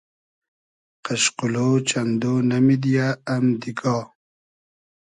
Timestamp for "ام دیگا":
3.33-3.97